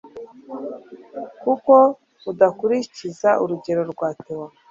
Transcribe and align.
Kuki 1.41 1.79
udakurikiza 2.31 3.29
urugero 3.43 3.81
rwa 3.91 4.09
Theo 4.21 4.45